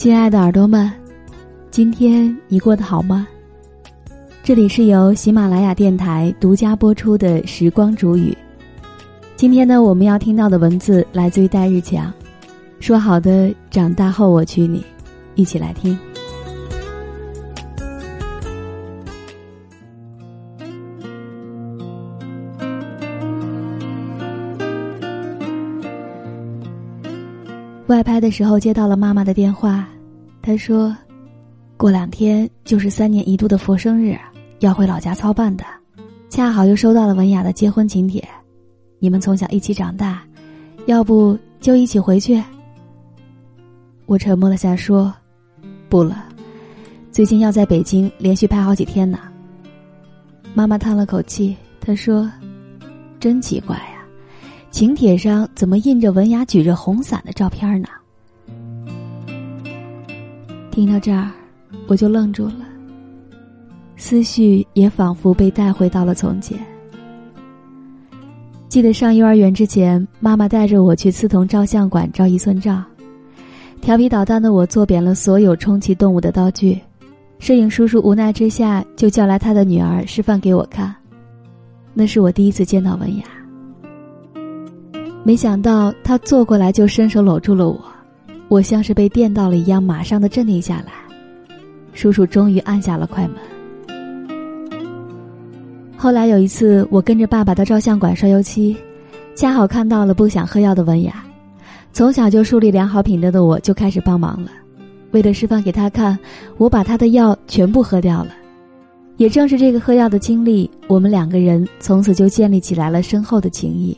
[0.00, 0.90] 亲爱的耳朵们，
[1.70, 3.28] 今天你过得好吗？
[4.42, 8.30] 这里是由喜马拉雅电台独家播出的《时光煮雨》。
[9.36, 12.10] 今天呢，我们要听到的文字来自于戴日强，
[12.80, 14.82] 说好的长大后我娶你，
[15.34, 15.98] 一起来听。
[27.90, 29.84] 外拍的时候接到了妈妈的电话，
[30.40, 30.96] 她说
[31.76, 34.16] ：“过两天就是三年一度的佛生日，
[34.60, 35.64] 要回老家操办的，
[36.28, 38.22] 恰好又收到了文雅的结婚请帖。
[39.00, 40.22] 你们从小一起长大，
[40.86, 42.40] 要不就一起回去？”
[44.06, 45.12] 我沉默了下，说
[45.90, 46.16] ：“不了，
[47.10, 49.18] 最近要在北京连续拍好几天呢。”
[50.54, 52.30] 妈妈叹了口气，她说
[53.18, 53.76] ：“真奇怪。”
[54.70, 57.88] 请帖上怎么印着文雅举着红伞的照片呢？
[60.70, 61.30] 听到这儿，
[61.88, 62.66] 我就愣住了，
[63.96, 66.58] 思绪也仿佛被带回到了从前。
[68.68, 72.82] 记得上幼儿园之前，妈妈带着我去刺桐照相馆照一寸照，
[73.80, 76.80] 调皮捣蛋的我做扁了所有充气动物的道具，
[77.40, 80.94] 摄影叔叔无奈之下就叫来他的女儿示范给我看，
[81.92, 83.24] 那是我第一次见到文雅。
[85.22, 87.80] 没想到他坐过来就伸手搂住了我，
[88.48, 90.92] 我像是被电到了一样，马上的镇定下来。
[91.92, 93.36] 叔叔终于按下了快门。
[95.96, 98.74] 后来有一次，我跟着爸爸到照相馆刷油漆，
[99.34, 101.22] 恰好看到了不想喝药的文雅。
[101.92, 104.50] 从小就树立良好品德的我，就开始帮忙了。
[105.10, 106.18] 为了示范给他看，
[106.56, 108.30] 我把他的药全部喝掉了。
[109.18, 113.94] 也正是这个喝药的经历，我们两个人从此就建立起来了深厚的情谊。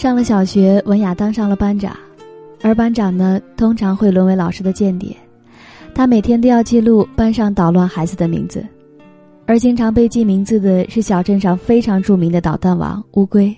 [0.00, 1.94] 上了小学，文雅当上了班长，
[2.62, 5.14] 而班长呢，通常会沦为老师的间谍。
[5.94, 8.64] 他每天都要记录班上捣乱孩子的名字，
[9.44, 13.54] 而经常被记名字的是小镇上非常著名的捣蛋王乌龟。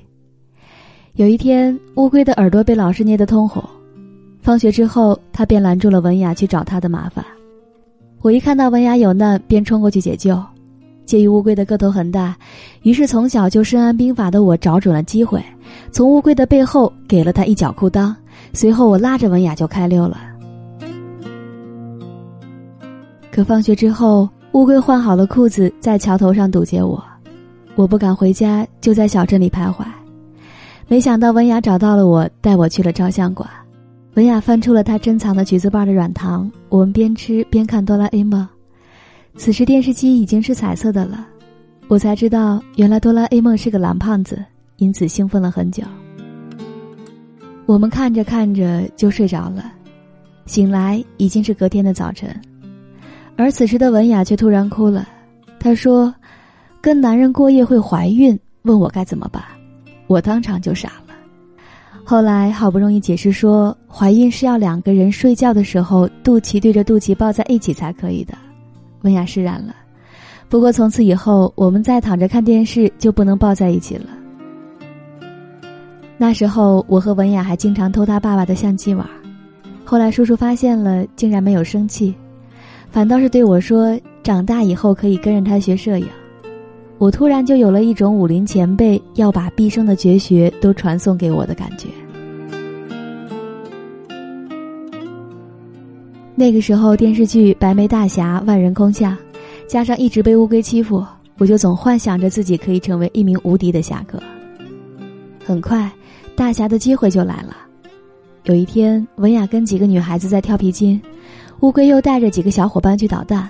[1.12, 3.62] 有一天，乌龟的耳朵被老师捏得通红，
[4.40, 7.24] 放学之后，他便拦住了文雅去找他的麻烦。
[8.20, 10.42] 我一看到文雅有难，便冲过去解救。
[11.04, 12.36] 介于乌龟的个头很大，
[12.82, 15.40] 于是从小就深谙兵法的我找准了机会，
[15.90, 18.14] 从乌龟的背后给了他一脚裤裆。
[18.52, 20.18] 随后我拉着文雅就开溜了。
[23.30, 27.02] 可放学之后，乌龟换好了裤子，在桥头上堵截我，
[27.74, 29.84] 我不敢回家，就在小镇里徘徊。
[30.86, 33.48] 没想到文雅找到了我，带我去了照相馆。
[34.14, 38.46] 文雅翻出了她珍藏的橘子瓣的软糖，我们边吃边看哆啦 A 梦。
[39.36, 41.26] 此时电视机已经是彩色的了，
[41.88, 44.44] 我才知道原来哆啦 A 梦是个蓝胖子，
[44.82, 45.84] 因此兴奋了很久。
[47.66, 49.72] 我们看着看着就睡着了，
[50.44, 52.28] 醒来已经是隔天的早晨，
[53.36, 55.08] 而此时的文雅却突然哭了。
[55.60, 56.12] 她说
[56.82, 59.40] ：“跟男人过夜会怀孕，问我该怎么办。”
[60.08, 61.14] 我当场就傻了。
[62.04, 68.34] 后来好不容易解释说，怀孕是要两个人睡觉的时候肚脐对着肚脐抱在一起才可以的。
[69.02, 69.76] 文雅释然了，
[70.48, 74.06] 不过从此以后，我们再躺着看电视就不能抱在一起了。
[76.18, 79.06] 那时候，我和文雅还经常偷他爸爸的相机玩，
[79.84, 82.14] 后来叔叔发现了，竟然没有生气，
[82.90, 86.06] 反倒是对我说：“长大以后可以跟着他学摄影。”
[86.98, 91.88] 我突然就有了一种武林前辈要把毕生的绝学都传送给我的感觉。
[96.36, 99.16] 那个时候，电视剧《白眉大侠》万人空巷，
[99.66, 101.04] 加上一直被乌龟欺负，
[101.38, 104.22] 我就总幻想着自己可以成为一名无敌的侠客。
[105.44, 105.90] 很快，
[106.42, 107.56] 大侠的机会就来了。
[108.46, 111.00] 有一天，文雅跟几个女孩子在跳皮筋，
[111.60, 113.48] 乌龟又带着几个小伙伴去捣蛋。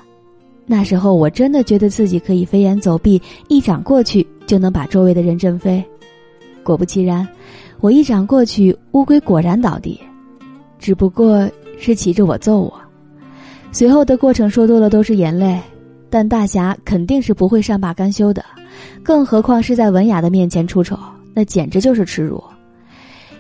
[0.67, 3.19] 那时候，我真的觉得自己可以飞檐走壁，
[3.49, 5.83] 一掌过去就能把周围的人震飞。
[6.62, 7.27] 果不其然，
[7.81, 9.99] 我一掌过去，乌龟果然倒地，
[10.79, 11.49] 只不过。
[11.79, 12.73] 是骑着我揍我，
[13.73, 15.59] 随后的过程说多了都是眼泪，
[16.11, 18.45] 但大侠肯定是不会善罢甘休的，
[19.03, 20.97] 更何况是在文雅的面前出丑，
[21.33, 22.41] 那简直就是耻辱。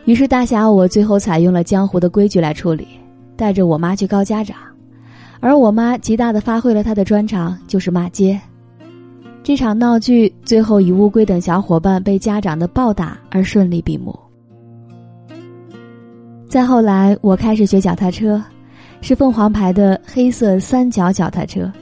[0.04, 2.88] 于是大侠我最后采用了江湖的规矩来处理，
[3.36, 4.56] 带着我妈去告家长，
[5.40, 8.40] 而我妈极大的发挥了她的专长，就是骂街。
[9.44, 14.16] 这场闹剧最后以乌龟等小伙伴被家长的暴打而顺利闭幕。
[16.48, 18.42] 再后来，我开始学脚踏车，
[19.00, 21.72] 是凤凰牌的黑色三角脚踏车，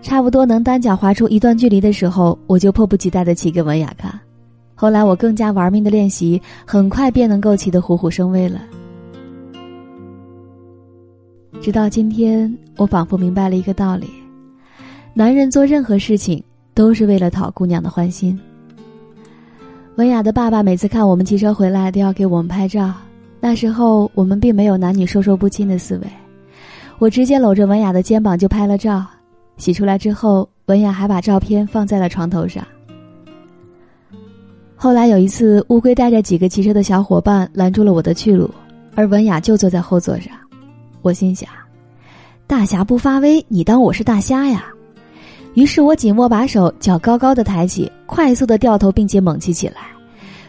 [0.00, 4.12] 差不多能单脚滑出一段距离的时候，我就迫不及待的骑给文雅看。
[4.82, 8.60] 后来我更加玩命的练习，很快便能够骑得虎虎生威了。
[11.60, 14.10] 直到今天，我仿佛明白了一个道理：
[15.14, 16.42] 男人做任何事情
[16.74, 18.36] 都是为了讨姑娘的欢心。
[19.94, 22.92] 文雅的爸爸每次看我们骑车回来，都要给我们拍照。
[23.38, 26.08] 那时候我们并没有男女授受不亲的思维，
[26.98, 29.06] 我直接搂着文雅的肩膀就拍了照。
[29.58, 32.66] 洗出来之后，文雅还把照片放在了床头上。
[34.82, 38.50] 后来有一次，乌龟带着几个骑车的小伙伴拦住了我的去路，
[38.96, 40.32] 而文雅就坐在后座上。
[41.02, 41.48] 我心想：
[42.48, 44.64] 大侠不发威，你当我是大虾呀？
[45.54, 49.82] 于是我紧握把手，脚高高的抬起，快速的掉头，并且猛骑起来。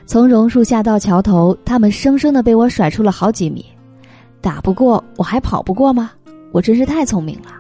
[0.08, 3.64] 从榕树下到桥头，他们生生的被我甩出了好几米。
[4.42, 6.10] 打不过，我还跑不过吗？
[6.52, 7.52] 我真是太聪明了。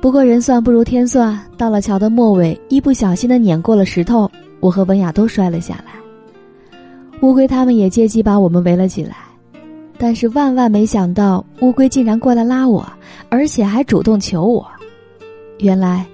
[0.00, 4.30] 不过人算不如天算，到了桥的末尾，一不小心的碾过了石头，
[4.60, 5.92] 我和文雅都摔了下来。
[7.20, 9.16] 乌龟他们也借机把我们围了起来，
[9.98, 12.86] 但是万万没想到，乌龟竟然过来拉我，
[13.28, 14.66] 而且还主动求我。
[15.58, 16.06] 原来，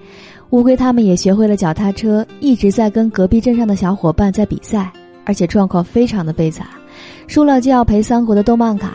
[0.51, 4.89] 乌龟他们也学会了脚踏车，一直在跟隔壁镇上的小伙伴在比赛，
[5.25, 6.65] 而且状况非常的悲惨，
[7.27, 8.93] 输了就要赔三国的动漫卡。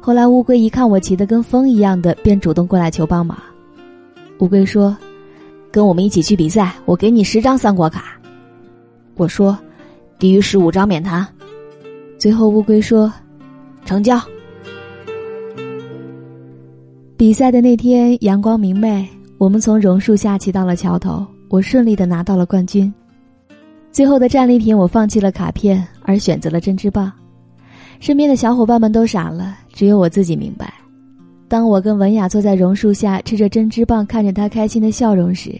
[0.00, 3.38] 后来乌龟一看我骑得跟风一样的，便主动过来求帮忙。
[4.40, 4.96] 乌龟说
[5.70, 8.18] ：“跟我们一起去比赛，我给你十张三国卡。”
[9.16, 9.58] 我说
[10.18, 11.26] ：“低于十五张免谈。”
[12.18, 13.12] 最后乌龟说
[13.84, 14.20] ：“成交。”
[17.16, 22.92] 比赛的那天阳光明媚，我们从榕树下骑到了桥头，我顺利的拿到了冠军。
[23.92, 27.12] 最后的战利品，我放弃了卡片，而选择了针织棒。
[28.00, 30.72] 身边的小伙伴们都傻了，只有我自己明白。
[31.46, 35.52] 当我跟文雅坐在榕树下吃着针织棒，看着她开心的笑容时，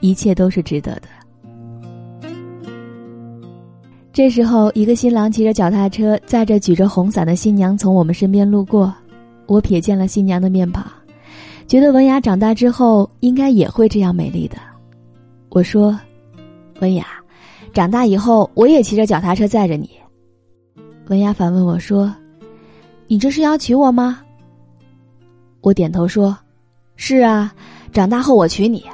[0.00, 1.02] 一切都是值得的。
[4.14, 8.94] 这时候，一个新郎骑着脚踏车，载着举着红伞的新娘从我们身边路过。
[9.46, 10.86] 我瞥见了新娘的面庞，
[11.66, 14.56] 觉得文雅长大之后应该也会这样美丽的。
[15.48, 15.98] 我说
[16.78, 17.04] ：“文雅，
[17.72, 19.90] 长大以后我也骑着脚踏车载着你。”
[21.10, 22.14] 文雅反问我说
[23.08, 24.20] ：“你这是要娶我吗？”
[25.60, 26.38] 我点头说
[26.94, 27.52] ：“是啊，
[27.92, 28.84] 长大后我娶你。”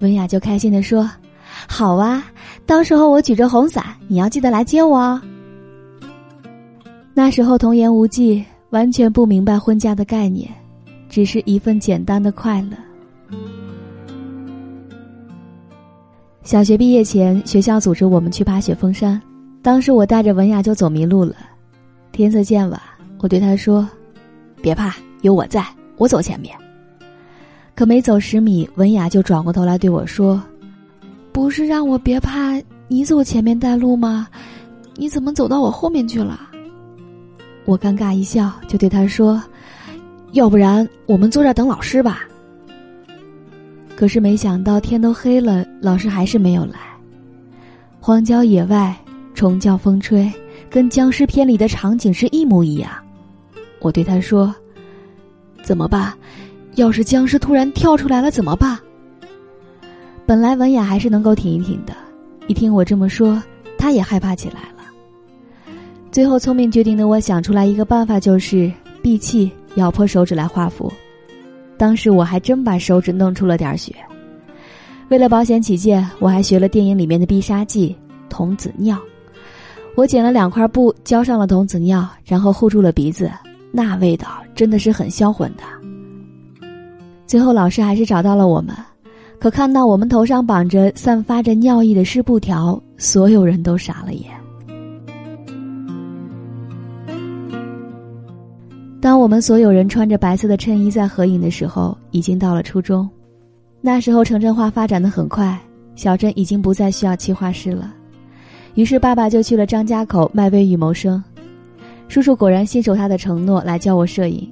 [0.00, 1.08] 文雅就开心的说
[1.68, 2.24] ：“好啊，
[2.70, 5.20] 到时候我举着红伞，你要记得来接我哦。”
[7.12, 10.48] 那时候童言无忌，完全不明白婚嫁的概念，
[11.08, 12.76] 只是一份简单的快乐。
[16.44, 19.20] 小学毕业前，学校组织我们去爬雪峰山，
[19.62, 21.34] 当时我带着文雅就走迷路了，
[22.12, 22.80] 天色渐晚，
[23.18, 23.84] 我对她说
[24.62, 26.56] ：“别怕。”有我在，我走前面。
[27.74, 30.40] 可没走十米，文雅就转过头来对我说
[31.32, 34.28] ：“不是让我别怕，你走前面带路吗？
[34.96, 36.48] 你怎么走到我后面去了？”
[37.64, 39.42] 我尴尬一笑，就对他说
[40.32, 42.22] ：“要不然我们坐这等老师吧。”
[43.94, 46.78] 可是没想到天都黑了，老师还是没有来。
[48.00, 48.96] 荒郊野外，
[49.34, 50.32] 虫叫风吹，
[50.70, 52.90] 跟僵尸片里的场景是一模一样。
[53.80, 54.54] 我对他说。
[55.62, 56.12] 怎么办？
[56.76, 58.78] 要是僵尸突然跳出来了怎么办？
[60.30, 61.92] 本来文雅还是能够挺一挺的，
[62.46, 63.42] 一听我这么说，
[63.76, 65.74] 她也害怕起来了。
[66.12, 68.72] 最后聪明绝顶的我想出来一个办法，就是
[69.02, 70.92] 闭气咬破手指来画符。
[71.76, 73.92] 当时我还真把手指弄出了点血。
[75.08, 77.96] 为了保险起见，我还学了电影里面的必杀技
[78.28, 78.96] 童子尿。
[79.96, 83.28] 我捡了两块布，浇上了童子尿，然后护住了鼻子。
[83.72, 86.68] 那味道真的是很销魂的。
[87.26, 88.72] 最后，老师还是找到了我们，
[89.40, 94.30] 可看到我们头上绑着散发着尿意的湿布条，所有人都傻了眼。
[99.00, 103.08] 当我们所有人穿着白色的衬衣在合影的时候，已经到了初中。
[103.80, 105.58] 那时候城镇化发展的很快，
[105.96, 107.94] 小镇已经不再需要漆画师了，
[108.74, 111.22] 于是爸爸就去了张家口卖微雨谋生。
[112.08, 114.46] 叔叔果然信守他的承诺，来教我摄影。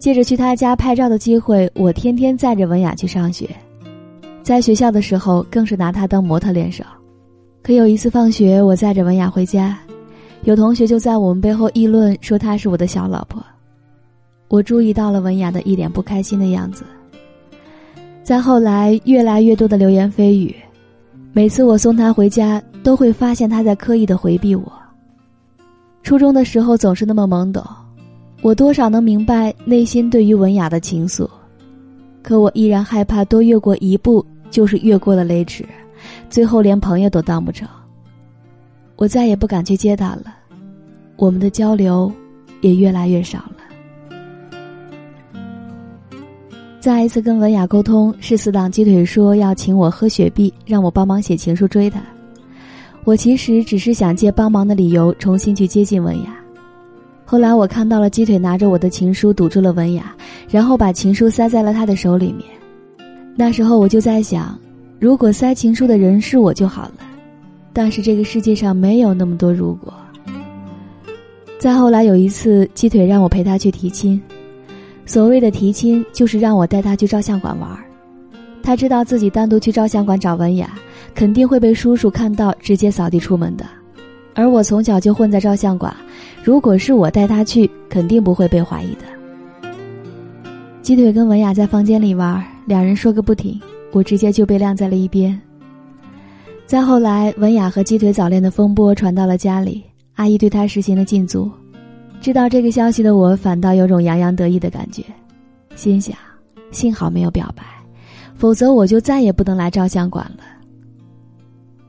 [0.00, 3.48] 借着去他家拍照的机会，我天天载着文雅去上学。
[4.48, 6.82] 在学校的时候，更是拿她当模特练手。
[7.62, 9.78] 可有一次放学，我载着文雅回家，
[10.44, 13.44] 有同学就在我们背后议论说她是我的小老婆。
[14.48, 16.82] 我注意到了文雅的一脸不开心的样子。
[18.22, 20.56] 再后来，越来越多的流言蜚语，
[21.34, 24.72] 每次我送她回家，都会发现她在刻意的回避我。
[26.02, 27.62] 初中的时候总是那么懵懂，
[28.40, 31.28] 我多少能明白内心对于文雅的情愫，
[32.22, 35.64] 可我依然害怕多越过一步就是越过了雷池，
[36.30, 37.68] 最后连朋友都当不成。
[38.96, 40.34] 我再也不敢去接他了，
[41.16, 42.12] 我们的交流
[42.60, 43.54] 也越来越少了。
[46.80, 52.00] 再一次跟文雅沟通，是死党鸡腿说要请我喝雪碧，让我帮忙写情书追他。
[53.04, 56.36] 我其实只是想借帮忙的理由重新去接近文雅。
[57.24, 60.14] 后来我看到了鸡腿拿着我的情书堵住了文雅，
[60.48, 62.46] 然后把情书塞在了他的手里面。
[63.40, 64.58] 那时候我就在想，
[64.98, 66.94] 如果塞情书的人是我就好了。
[67.72, 69.94] 但是这个世界上没有那么多如果。
[71.56, 74.20] 再后来有一次，鸡腿让我陪他去提亲。
[75.06, 77.70] 所谓的提亲，就是让我带他去照相馆玩
[78.60, 80.72] 他知道自己单独去照相馆找文雅，
[81.14, 83.64] 肯定会被叔叔看到，直接扫地出门的。
[84.34, 85.94] 而我从小就混在照相馆，
[86.42, 89.70] 如果是我带他去，肯定不会被怀疑的。
[90.82, 93.58] 鸡腿跟文雅在房间里玩，两人说个不停，
[93.92, 95.40] 我直接就被晾在了一边。
[96.66, 99.82] 再后来，文雅和鸡腿早恋的风波传到了家里，
[100.16, 101.50] 阿姨对他实行了禁足。
[102.20, 105.02] 知道这个消息的我，反倒有种洋洋得意的感觉，
[105.76, 106.14] 心想：
[106.70, 107.64] 幸好没有表白，
[108.34, 110.44] 否则我就再也不能来照相馆了。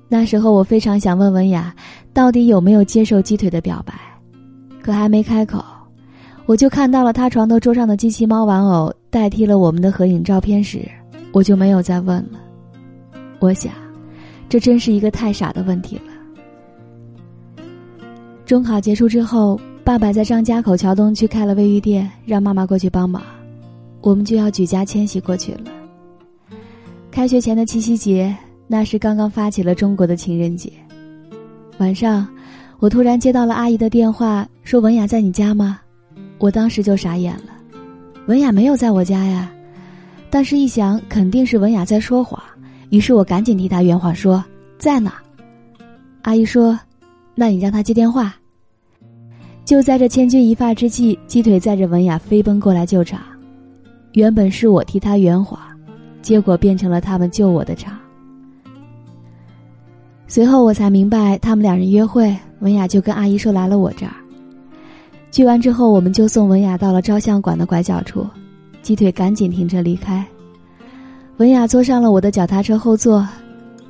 [0.07, 1.75] 那时候我非常想问文雅，
[2.13, 3.93] 到底有没有接受鸡腿的表白，
[4.81, 5.62] 可还没开口，
[6.49, 10.81] 我就看到了他床头桌上的机器猫玩偶代替了我们的合影照片时，
[11.31, 12.39] 我就没有再问了。
[13.37, 13.71] 我想，
[14.49, 17.63] 这真是一个太傻的问题了。
[18.47, 19.61] 中考结束之后。
[19.81, 23.23] 爸爸在张家口桥东区开了卫浴店，让妈妈过去帮忙，
[24.01, 25.61] 我们就要举家迁徙过去了。
[27.09, 28.35] 开学前的七夕节，
[28.67, 30.71] 那是刚刚发起了中国的情人节。
[31.79, 32.27] 晚上，
[32.77, 35.79] 我突然接到了阿姨的电话，说文雅在你家吗？
[36.39, 37.51] 我当时就傻眼了，
[38.25, 39.51] 文雅没有在我家呀。
[40.31, 42.41] 但是，一想肯定是文雅在说谎，
[42.89, 44.43] 于是我赶紧替她圆谎，说
[44.77, 45.12] 在呢。
[46.22, 46.79] 阿姨说
[47.36, 48.36] ：“那你让她接电话。”
[49.65, 53.22] 就在这千钧一发之际，鸡腿载着文雅飞奔过来救场。
[54.13, 55.60] 原本是我替她圆谎，
[56.22, 57.98] 结果变成了他们救我的场。
[60.27, 64.13] 随后我才明白，他们两人约会，文雅就跟阿姨说来了我这儿。
[65.31, 68.27] 聚完之后，我们就送文雅到了照相馆的拐角处，
[68.81, 70.25] 鸡腿赶紧停车离开。
[71.38, 73.27] 文雅坐上了我的脚踏车后座，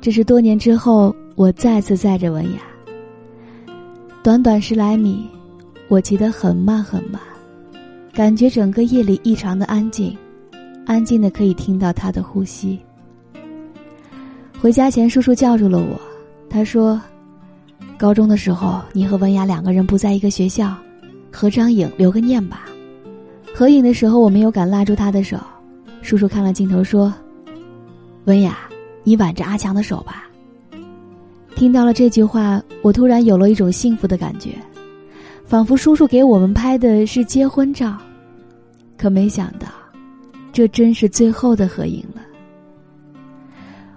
[0.00, 2.60] 这是多年之后我再次载着文雅。
[4.22, 5.28] 短短十来米。
[5.88, 7.20] 我骑得很慢很慢，
[8.12, 10.16] 感觉整个夜里异常的安静，
[10.86, 12.78] 安静的可以听到他的呼吸。
[14.60, 16.00] 回家前，叔叔叫住了我，
[16.48, 17.02] 他说
[17.98, 20.72] ：“高中的时候，你和文雅两个人不在一个学校，
[21.32, 22.66] 合张影留个念吧。”
[23.54, 25.36] 合影的时候，我没有敢拉住他的手。
[26.02, 27.12] 叔叔看了镜头说
[28.24, 28.58] ：“文雅，
[29.04, 30.28] 你挽着阿强的手吧。”
[31.56, 34.54] 听到了这句话，我突然有了一种幸福的感觉。
[35.44, 37.98] 仿佛叔叔给我们拍的是结婚照，
[38.96, 39.66] 可没想到，
[40.52, 42.22] 这真是最后的合影了。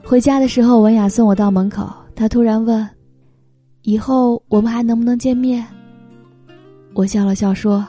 [0.04, 2.86] 回家的时候，文雅送我到门口，她突然问
[3.84, 5.64] ：“以后我们还能不能见面？”
[6.94, 7.86] 我笑了笑说：“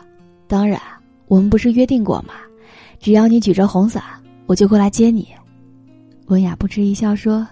[0.49, 0.81] 当然，
[1.27, 2.35] 我们不是约定过吗？
[2.99, 4.03] 只要你举着红伞，
[4.47, 5.29] 我就过来接你。”
[6.29, 7.47] 文雅不嗤一笑说：“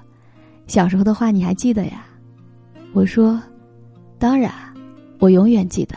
[0.66, 2.06] 小时候的话你还记得呀？”
[2.94, 3.40] 我说
[4.18, 4.52] ：“当然。”
[5.20, 5.94] 我永远记得，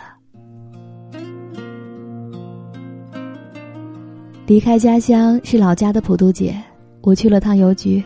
[4.46, 6.56] 离开家乡是老家的普渡节，
[7.02, 8.04] 我去了趟邮局，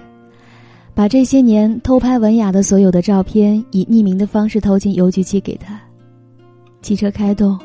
[0.94, 5.78] 把这些年偷拍文雅的所有的照片以匿名的方式投进邮局寄给他。
[6.82, 7.60] 汽车开动，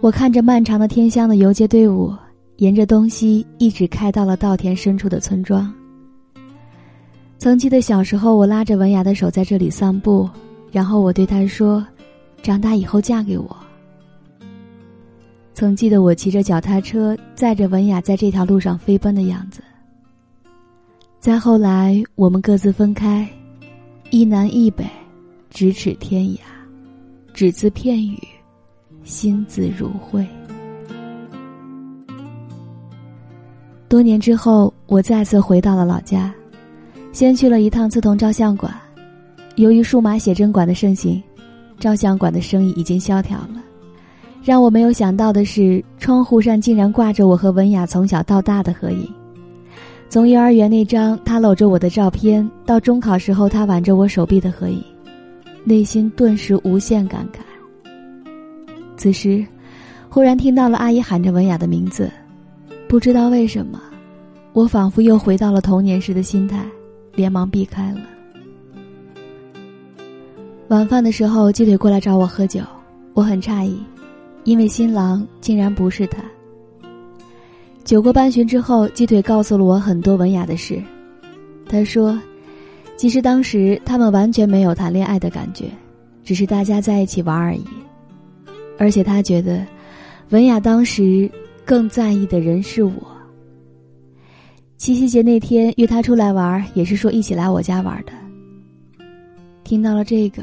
[0.00, 2.14] 我看着漫长的天香的游街队伍，
[2.56, 5.72] 沿着东西一直开到了稻田深处的村庄。
[7.38, 10.28] 曾记得小时候，我拉着文雅的手在这里散步，
[10.72, 11.84] 然后我对她说。
[12.40, 13.56] 长大以后嫁给我。
[15.54, 19.60] 曾记得我骑着脚踏车载着文雅在这条路上飞奔的样子。
[21.18, 23.28] 再后来，我们各自分开，
[24.10, 24.86] 一南一北，
[25.52, 26.38] 咫尺天涯，
[27.38, 28.18] 只字片语，
[29.04, 30.26] 心字如灰。
[33.88, 36.34] 多年之后，我再次回到了老家，
[37.12, 38.74] 先去了一趟刺桐照相馆，
[39.54, 41.22] 由于数码写真馆的盛行。
[41.78, 43.62] 照相馆的生意已经萧条了，
[44.42, 49.08] 让我没有想到的是，窗户上竟然挂着我和文雅从小到大的合影。
[50.08, 54.82] 从幼儿园那张他搂着我的照片，到中考时候他挽着我手臂的合影，
[55.68, 57.40] 内心顿时无限感慨。
[58.96, 59.44] 此时，
[60.08, 62.10] 忽然听到了阿姨喊着文雅的名字，
[62.88, 63.78] 不知道为什么，
[64.54, 66.64] 我仿佛又回到了童年时的心态，
[67.14, 68.00] 连忙避开了。
[70.68, 72.62] 晚饭的时候，鸡腿过来找我喝酒，
[73.12, 73.78] 我很诧异，
[74.44, 76.22] 因为新郎竟然不是他。
[77.84, 80.82] 酒过半巡之后，鸡腿告诉了我很多文雅的事。
[81.68, 82.18] 他说，
[82.98, 85.70] 其实当时他们完全没有谈恋爱的感觉，
[86.24, 87.64] 只是大家在一起玩而已。
[88.76, 89.64] 而且他觉得，
[90.30, 91.30] 文雅当时
[91.64, 92.92] 更在意的人是我。
[94.76, 98.12] 七夕节那天约他出来玩，也是说一起来我家玩的。
[99.62, 100.42] 听到了这个，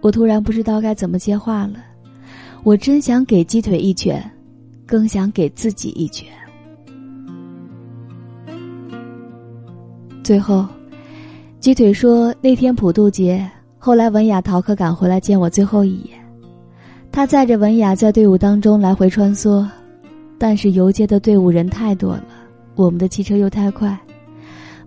[0.00, 1.74] 我突然不知道该怎么接话了。
[2.62, 4.22] 我真想给鸡腿一拳，
[4.86, 6.28] 更想给自己一拳。
[10.22, 10.66] 最后，
[11.60, 13.46] 鸡腿说那天普渡节，
[13.78, 16.18] 后来文雅逃课赶回来见我最后一眼。
[17.12, 19.68] 他载着文雅在队伍当中来回穿梭，
[20.38, 22.24] 但是游街的队伍人太多了，
[22.76, 23.94] 我们的汽车又太快，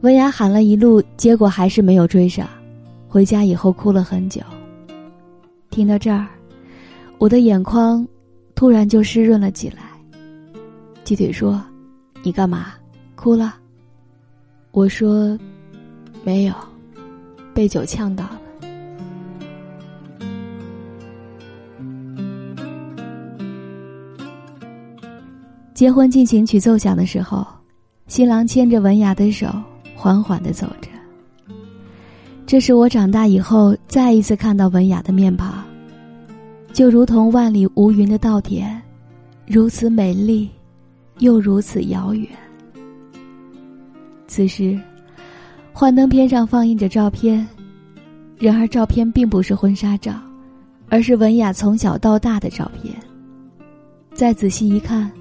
[0.01, 2.50] 文雅喊了一路，结果还是没有追上。
[3.08, 4.42] 回家以后哭了很久。
[5.70, 6.25] 听到这儿，
[7.20, 8.06] 我的眼眶
[8.56, 9.84] 突然就湿润了起来。
[11.03, 11.62] 鸡腿说
[12.24, 12.74] ：“你干嘛？
[13.13, 13.58] 哭了？”
[14.74, 15.38] 我说
[16.24, 16.53] ：“没有，
[17.53, 18.39] 被酒呛到了。”
[25.74, 27.46] 结婚进行曲奏响的时候，
[28.08, 29.48] 新郎牵着文雅的手，
[29.96, 30.89] 缓缓的走着。
[32.46, 35.63] 这是我长大以后再一次看到文雅的面庞，
[36.72, 38.80] 就如同万里无云的稻田，
[39.48, 40.50] 如此美丽，
[41.18, 42.30] 又如此遥远。
[44.27, 44.80] 此时，
[45.75, 47.46] 幻灯片上放映着照片，
[48.38, 50.13] 然而照片并不是婚纱照，
[50.88, 52.94] 而是文雅从小到大的照片。
[54.13, 55.12] 再仔细一看，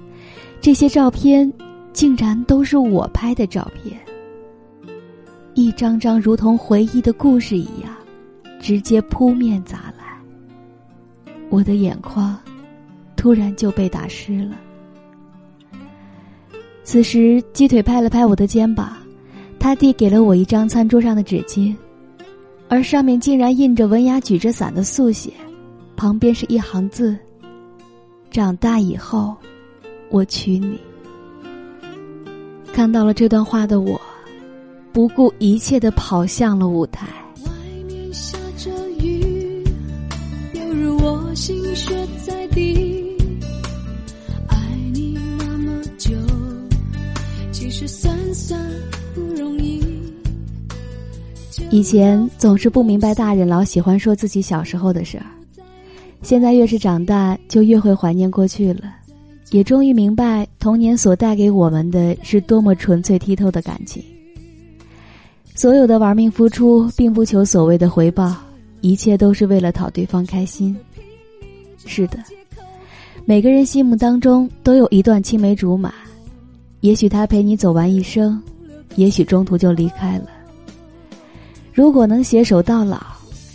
[0.61, 1.51] 这些照片
[1.91, 3.99] 竟然都是我拍的照片，
[5.55, 7.91] 一张张如同回忆的故事一样，
[8.61, 10.03] 直接扑面砸来。
[11.49, 12.37] 我的眼眶
[13.15, 14.55] 突然就被打湿了。
[16.83, 18.97] 此时，鸡腿拍了拍我的肩膀。
[19.63, 21.73] 他递给了我一张餐桌上的纸巾，
[22.67, 25.31] 而上面竟然印着文雅举着伞的速写，
[25.95, 27.17] 旁边是一行字
[28.29, 29.33] ：“长大以后，
[30.09, 30.77] 我娶你。”
[32.75, 33.99] 看到了这段话的我，
[34.91, 37.07] 不顾一切的跑向了舞台。
[37.45, 37.51] 外
[37.87, 39.63] 面下着雨，
[40.55, 41.95] 犹如我心血
[42.25, 43.15] 在滴。
[44.49, 44.57] 爱
[44.93, 46.11] 你那么久，
[47.53, 48.59] 其实算算。
[51.69, 55.25] 以前总是不明白大人老喜欢说自己小时候的事儿，
[56.21, 58.95] 现在越是长大就越会怀念过去了，
[59.49, 64.03] 也终于明白童年所带给我们的是多么纯粹剔透的感情。
[65.55, 68.35] 所有的玩命付出，并不求所谓的回报，
[68.81, 70.75] 一切都是为了讨对方开心。
[71.85, 72.19] 是的，
[73.25, 75.91] 每个人心目当中都有一段青梅竹马，
[76.81, 78.41] 也许他陪你走完一生，
[78.95, 80.25] 也许中途就离开了。
[81.73, 83.01] 如果能携手到老，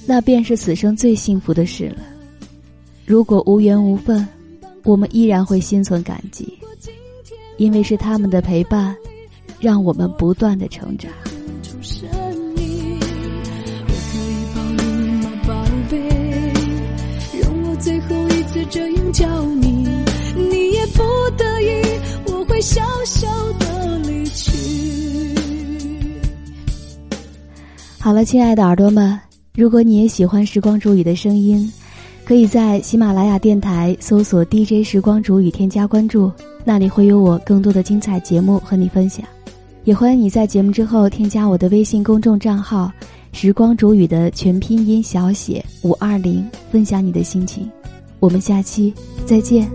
[0.07, 1.99] 那便是此生最幸福的事了。
[3.07, 4.27] 如果无缘无分，
[4.85, 6.59] 我们依然会心存感激，
[7.57, 8.97] 因为是他们的陪伴，
[9.61, 11.11] 让我们不断的成长。
[17.81, 19.89] 最后一次这样叫你，
[20.35, 21.03] 你也不
[21.37, 21.81] 得已，
[22.27, 23.29] 我会笑笑
[23.61, 23.68] 的
[28.09, 29.21] 好了，亲爱的耳朵们，
[29.55, 31.71] 如果你也喜欢时光煮雨的声音，
[32.25, 36.33] 可以在喜马拉雅电台搜索 DJ 时光煮雨，添加关注，
[36.65, 39.27] 那里会有我更多的精彩节目和你分享。
[39.85, 42.91] 也欢迎你在节目之后添加我的微信公众账号
[43.33, 47.71] “时光煮雨”的全拼音小写五二零，分享你的心情。
[48.21, 48.91] 我们下期
[49.27, 49.71] 再见。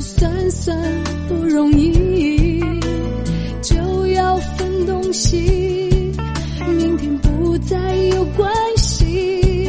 [0.00, 0.76] 算算
[1.28, 2.60] 不容易
[3.62, 5.36] 就要分东西
[6.66, 9.68] 明天不再有关系。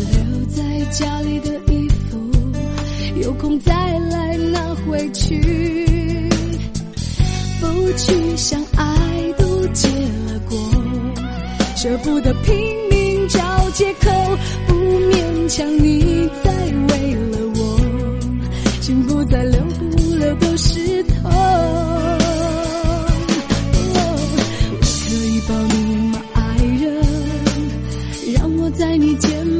[0.00, 2.18] 留在家里的衣服
[3.22, 3.72] 有空再
[4.10, 5.88] 来拿回去。
[7.60, 10.58] 不去想爱都结了果
[11.76, 12.54] 舍不得拼
[12.90, 14.10] 命找借口
[14.66, 15.97] 不勉强你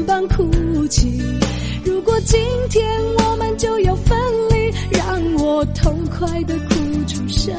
[0.09, 0.49] 般哭
[0.87, 1.21] 泣，
[1.85, 2.39] 如果今
[2.71, 2.83] 天
[3.19, 4.17] 我们就要分
[4.49, 6.73] 离，让我痛快的哭
[7.05, 7.53] 出声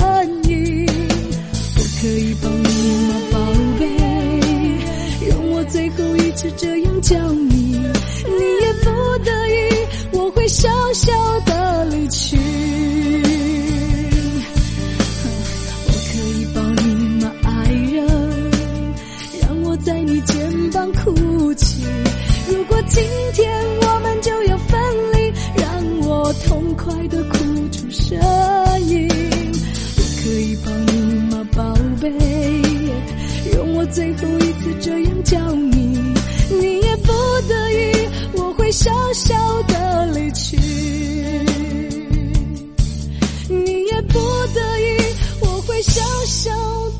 [0.48, 0.84] 音，
[1.76, 2.68] 我可以帮你
[3.06, 3.14] 吗？
[3.30, 3.38] 宝
[3.78, 3.86] 贝，
[5.28, 8.90] 容我最后一次这样叫你，你也不
[9.24, 11.12] 得已，我会笑笑
[11.46, 11.49] 的。
[34.16, 35.96] 最后一次这样叫你，
[36.50, 37.12] 你也不
[37.48, 39.36] 得已，我会笑笑
[39.68, 40.56] 的离去。
[43.48, 44.18] 你也不
[44.52, 44.98] 得已，
[45.40, 46.50] 我会笑笑